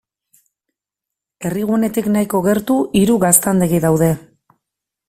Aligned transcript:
Herrigunetik 1.49 2.09
nahiko 2.17 2.43
gertu, 2.49 2.79
hiru 3.03 3.21
gaztandegi 3.27 3.85
daude. 3.87 4.15